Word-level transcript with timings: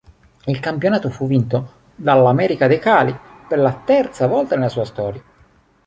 Il 0.45 0.59
campionato 0.59 1.11
fu 1.11 1.27
vinto 1.27 1.73
dall'América 1.95 2.65
de 2.65 2.79
Cali 2.79 3.15
per 3.47 3.59
la 3.59 3.83
terza 3.85 4.25
volta 4.25 4.55
nella 4.55 4.67
sua 4.67 4.83
storia. 4.83 5.23